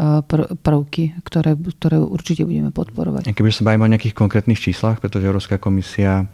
[0.63, 3.33] prvky, ktoré, ktoré určite budeme podporovať.
[3.33, 6.29] Keby sa bavíme o nejakých konkrétnych číslach, pretože Európska komisia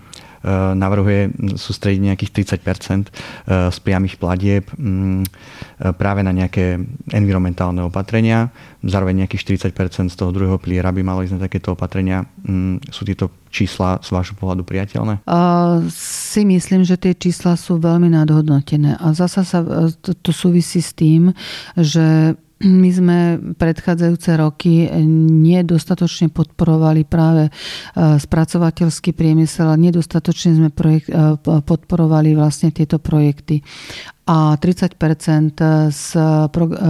[0.75, 5.23] navrhuje sústrediť nejakých 30% z priamých platieb mm,
[5.99, 6.83] práve na nejaké
[7.15, 8.51] environmentálne opatrenia.
[8.83, 12.27] Zároveň nejakých 40 z toho druhého piliera by malo ísť na takéto opatrenia.
[12.43, 15.23] Mm, sú tieto čísla z vášho pohľadu priateľné?
[15.29, 18.99] Uh, si myslím, že tie čísla sú veľmi nadhodnotené.
[18.99, 19.63] A zasa sa
[20.03, 21.31] to, to súvisí s tým,
[21.77, 23.19] že my sme
[23.59, 24.87] predchádzajúce roky
[25.43, 27.51] nedostatočne podporovali práve e,
[28.23, 33.61] spracovateľský priemysel a nedostatočne sme projekt, e, podporovali vlastne tieto projekty.
[34.31, 34.95] A 30%
[35.91, 36.05] z,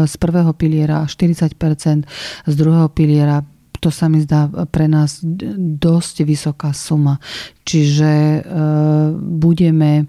[0.05, 3.41] z prvého piliera a 40% z druhého piliera
[3.83, 5.19] to sa mi zdá pre nás
[5.83, 7.19] dosť vysoká suma.
[7.67, 8.41] Čiže e,
[9.19, 10.07] budeme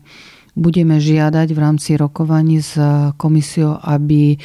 [0.53, 2.77] budeme žiadať v rámci rokovaní s
[3.17, 4.37] komisiou, aby e,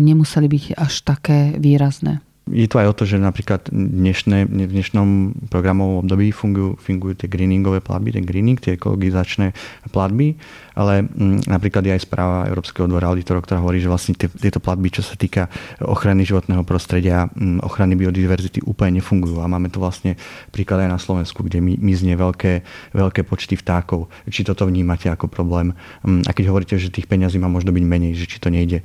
[0.00, 2.24] nemuseli byť až také výrazné.
[2.46, 7.26] Je to aj o to, že napríklad dnešné, v dnešnom programovom období fungujú, fungujú tie
[7.26, 9.50] greeningové platby, ten greening, tie ekologizačné
[9.90, 10.38] platby
[10.76, 14.92] ale mm, napríklad je aj správa Európskeho dvora auditorov, ktorá hovorí, že vlastne tieto platby,
[14.92, 15.48] čo sa týka
[15.80, 20.20] ochrany životného prostredia, mm, ochrany biodiverzity úplne nefungujú a máme tu vlastne
[20.52, 22.60] príklad aj na Slovensku, kde mizne veľké,
[22.92, 24.12] veľké počty vtákov.
[24.28, 25.72] Či toto vnímate ako problém?
[26.04, 28.84] Mm, a keď hovoríte, že tých peňazí má možno byť menej, že či to nejde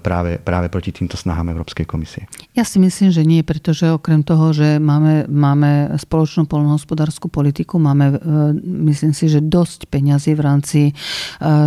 [0.00, 2.24] práve, práve proti týmto snahám Európskej komisie?
[2.56, 8.16] Ja si myslím, že nie, pretože okrem toho, že máme, máme spoločnú polnohospodárskú politiku, máme,
[8.16, 8.56] e,
[8.88, 10.80] myslím si, že dosť peňazí v rámci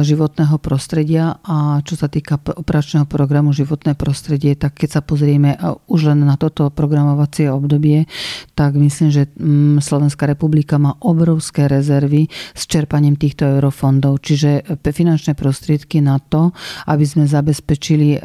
[0.05, 5.57] životného prostredia a čo sa týka operačného programu životné prostredie, tak keď sa pozrieme
[5.89, 8.05] už len na toto programovacie obdobie,
[8.53, 15.33] tak myslím, že mm, Slovenská republika má obrovské rezervy s čerpaním týchto eurofondov, čiže finančné
[15.33, 16.51] prostriedky na to,
[16.85, 18.19] aby sme zabezpečili e,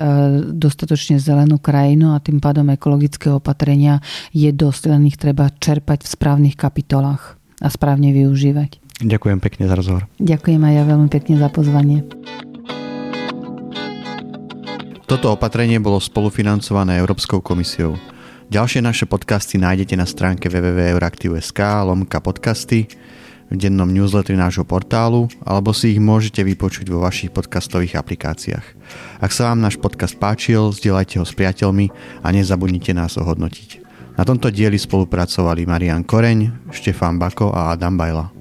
[0.53, 4.05] dostatočne zelenú krajinu a tým pádom ekologické opatrenia
[4.35, 8.84] je dosť, len ich treba čerpať v správnych kapitolách a správne využívať.
[9.03, 10.07] Ďakujem pekne za rozhovor.
[10.23, 12.07] Ďakujem aj ja veľmi pekne za pozvanie.
[15.05, 17.99] Toto opatrenie bolo spolufinancované Európskou komisiou.
[18.49, 22.87] Ďalšie naše podcasty nájdete na stránke www.euraktiv.sk lomka podcasty,
[23.53, 28.67] v dennom newsletteri nášho portálu alebo si ich môžete vypočuť vo vašich podcastových aplikáciách.
[29.21, 31.93] Ak sa vám náš podcast páčil, zdieľajte ho s priateľmi
[32.25, 33.85] a nezabudnite nás ohodnotiť.
[34.15, 38.34] Na tomto dieli spolupracovali Marian Koreň, Štefán Bako a Adam Bajla.